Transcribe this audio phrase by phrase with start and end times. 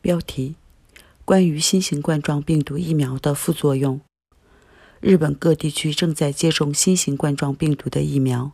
[0.00, 0.54] 标题：
[1.24, 4.00] 关于新型冠状病毒疫苗的副作用。
[5.00, 8.52] 日本各地区正在接种新型冠状病毒的疫苗，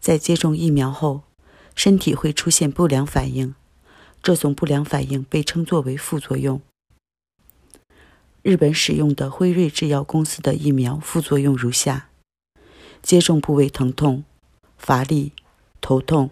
[0.00, 1.22] 在接种疫苗后，
[1.74, 3.54] 身体会出现不良反应，
[4.22, 6.60] 这种不良反应被称作为副作用。
[8.42, 12.08] 日本使用的辉瑞制药公司的疫苗副作用如下：
[13.02, 14.24] 接种部位疼痛、
[14.78, 15.32] 乏力、
[15.82, 16.30] 头痛、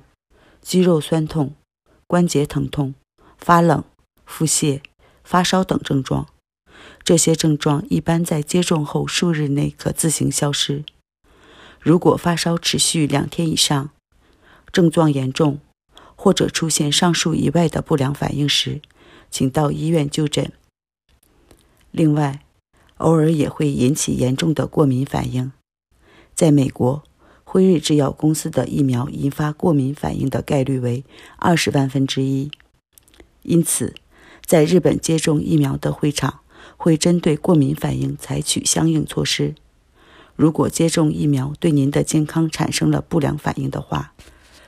[0.63, 1.55] 肌肉酸痛、
[2.07, 2.95] 关节疼痛、
[3.39, 3.85] 发冷、
[4.31, 4.81] 腹泻、
[5.25, 6.29] 发烧等症状。
[7.03, 10.85] 这些症状一般在接种后数日内可自行消失。
[11.81, 13.91] 如果发烧持续两天以上，
[14.73, 15.59] 症状严重，
[16.15, 18.81] 或者出现上述以外的不良反应时，
[19.31, 20.53] 请到医院就诊。
[21.91, 22.45] 另外，
[22.99, 25.53] 偶尔也会引起严重的过敏反应。
[26.35, 27.03] 在美国，
[27.45, 31.05] 辉瑞制药公司的疫苗引发过敏反应的概率为
[31.37, 32.51] 二十万分之一。
[33.43, 33.95] 因此，
[34.51, 36.41] 在日本接种疫苗的会场
[36.77, 39.55] 会针对过敏反应采取相应措施。
[40.35, 44.13] 如果接种疫苗对您的健康产生了不良反应的话，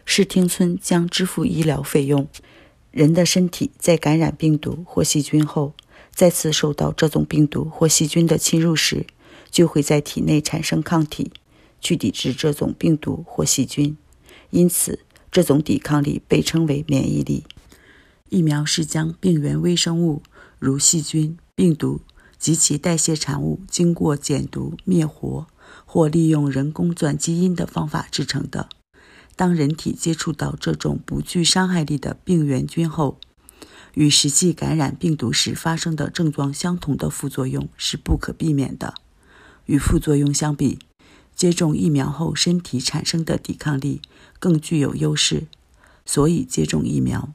[0.05, 2.29] 市町村将支付医疗费用。
[2.93, 5.73] 人的身体在感染病毒或细菌后，
[6.15, 9.05] 再次受到这种病毒或细菌的侵入时，
[9.51, 11.33] 就会在体内产生抗体，
[11.81, 13.97] 去抵制这种病毒或细菌。
[14.51, 15.01] 因此，
[15.33, 17.43] 这种抵抗力被称为免疫力。
[18.33, 20.23] 疫苗是将病原微生物，
[20.59, 22.01] 如细菌、病毒
[22.39, 25.47] 及其代谢产物，经过减毒、灭活
[25.85, 28.71] 或利用人工转基因的方法制成的。
[29.37, 33.19] 当人体接触到这种不具伤害力的病原菌后，
[33.93, 38.95] 与实际感染病毒时发生的症状相同的副作用是不可避免的。
[39.67, 40.79] 与副作用相比，
[41.37, 44.01] 接种疫苗后身体产生的抵抗力
[44.39, 45.49] 更具有优势，
[46.07, 47.29] 所以接种疫苗